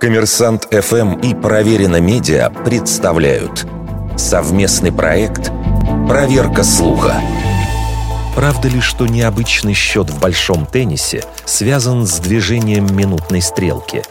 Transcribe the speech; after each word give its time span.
Коммерсант 0.00 0.68
ФМ 0.70 1.14
и 1.20 1.34
Проверено 1.34 2.00
Медиа 2.00 2.50
представляют 2.50 3.66
совместный 4.16 4.92
проект 4.92 5.50
«Проверка 6.06 6.62
слуха». 6.62 7.14
Правда 8.34 8.68
ли, 8.68 8.80
что 8.80 9.06
необычный 9.06 9.72
счет 9.72 10.10
в 10.10 10.20
большом 10.20 10.66
теннисе 10.66 11.24
связан 11.46 12.06
с 12.06 12.18
движением 12.18 12.94
минутной 12.94 13.40
стрелки? 13.40 14.02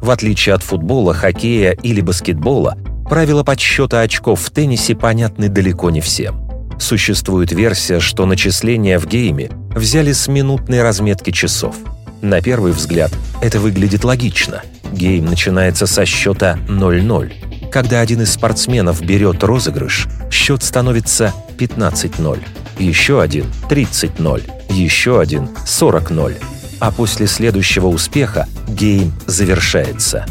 В 0.00 0.10
отличие 0.10 0.54
от 0.54 0.62
футбола, 0.62 1.14
хоккея 1.14 1.72
или 1.72 2.02
баскетбола, 2.02 2.76
правила 3.08 3.42
подсчета 3.42 4.00
очков 4.00 4.42
в 4.42 4.50
теннисе 4.50 4.94
понятны 4.94 5.48
далеко 5.48 5.90
не 5.90 6.02
всем. 6.02 6.46
Существует 6.78 7.52
версия, 7.52 7.98
что 7.98 8.26
начисления 8.26 8.98
в 8.98 9.06
гейме 9.06 9.50
взяли 9.74 10.12
с 10.12 10.28
минутной 10.28 10.82
разметки 10.82 11.30
часов– 11.30 11.74
на 12.22 12.40
первый 12.42 12.72
взгляд 12.72 13.12
это 13.40 13.60
выглядит 13.60 14.04
логично. 14.04 14.62
Гейм 14.92 15.26
начинается 15.26 15.86
со 15.86 16.04
счета 16.04 16.58
0-0. 16.68 17.70
Когда 17.70 18.00
один 18.00 18.22
из 18.22 18.32
спортсменов 18.32 19.00
берет 19.02 19.44
розыгрыш, 19.44 20.08
счет 20.30 20.62
становится 20.62 21.32
15-0. 21.58 22.40
Еще 22.78 23.22
один– 23.22 23.46
30-0. 23.70 24.50
Еще 24.70 25.20
один– 25.20 25.48
40-0. 25.66 26.36
А 26.80 26.90
после 26.90 27.26
следующего 27.26 27.86
успеха 27.86 28.48
гейм 28.66 29.12
завершается. 29.26 30.26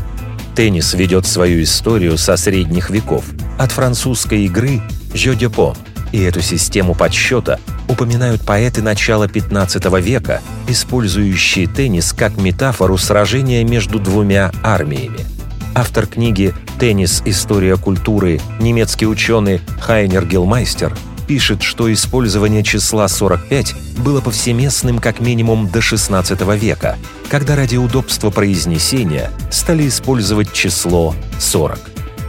Теннис 0.55 0.93
ведет 0.93 1.25
свою 1.25 1.63
историю 1.63 2.17
со 2.17 2.35
средних 2.35 2.89
веков, 2.89 3.23
от 3.57 3.71
французской 3.71 4.45
игры 4.45 4.81
«Jeu 5.13 5.33
de 5.33 5.49
paume», 5.49 5.75
и 6.11 6.21
эту 6.21 6.41
систему 6.41 6.95
подсчета 6.95 7.59
упоминают 7.89 8.41
поэты 8.41 8.81
начала 8.81 9.27
15 9.27 9.83
века, 10.01 10.41
использующие 10.67 11.67
теннис 11.67 12.13
как 12.13 12.37
метафору 12.37 12.97
сражения 12.97 13.65
между 13.65 13.99
двумя 13.99 14.51
армиями. 14.63 15.25
Автор 15.75 16.05
книги 16.07 16.53
«Теннис. 16.79 17.21
История 17.25 17.75
культуры» 17.75 18.39
немецкий 18.59 19.07
ученый 19.07 19.61
Хайнер 19.81 20.25
Гелмайстер 20.25 20.95
пишет, 21.27 21.61
что 21.61 21.91
использование 21.93 22.63
числа 22.63 23.07
45 23.07 23.75
было 23.99 24.19
повсеместным 24.19 24.99
как 24.99 25.19
минимум 25.19 25.69
до 25.69 25.79
16 25.79 26.41
века, 26.55 26.97
когда 27.29 27.55
ради 27.55 27.77
удобства 27.77 28.31
произнесения 28.31 29.29
стали 29.51 29.87
использовать 29.87 30.51
число 30.53 31.13
40. 31.39 31.79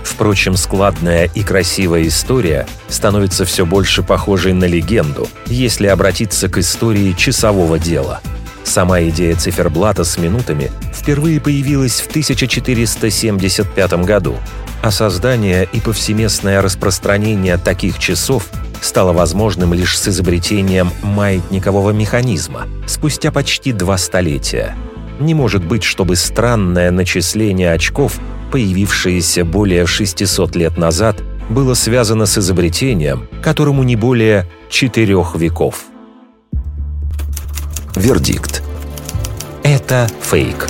Впрочем, 0.02 0.56
складная 0.56 1.30
и 1.34 1.42
красивая 1.42 2.06
история 2.06 2.66
становится 2.88 3.44
все 3.44 3.64
больше 3.66 4.02
похожей 4.02 4.52
на 4.52 4.64
легенду, 4.64 5.28
если 5.46 5.86
обратиться 5.86 6.48
к 6.48 6.58
истории 6.58 7.12
часового 7.12 7.78
дела. 7.78 8.20
Сама 8.64 9.02
идея 9.02 9.34
циферблата 9.34 10.04
с 10.04 10.16
минутами 10.16 10.70
впервые 10.94 11.40
появилась 11.40 12.00
в 12.00 12.08
1475 12.08 13.92
году, 14.04 14.36
а 14.82 14.90
создание 14.90 15.68
и 15.72 15.80
повсеместное 15.80 16.62
распространение 16.62 17.56
таких 17.56 17.98
часов 17.98 18.48
стало 18.80 19.12
возможным 19.12 19.74
лишь 19.74 19.98
с 19.98 20.08
изобретением 20.08 20.90
маятникового 21.02 21.90
механизма 21.90 22.66
спустя 22.86 23.30
почти 23.30 23.72
два 23.72 23.98
столетия. 23.98 24.76
Не 25.18 25.34
может 25.34 25.64
быть, 25.64 25.82
чтобы 25.82 26.16
странное 26.16 26.90
начисление 26.90 27.72
очков 27.72 28.18
появившееся 28.50 29.44
более 29.44 29.86
600 29.86 30.56
лет 30.56 30.76
назад, 30.76 31.22
было 31.48 31.74
связано 31.74 32.26
с 32.26 32.38
изобретением, 32.38 33.28
которому 33.42 33.82
не 33.82 33.96
более 33.96 34.46
четырех 34.68 35.34
веков. 35.36 35.84
Вердикт. 37.96 38.62
Это 39.62 40.08
фейк. 40.22 40.68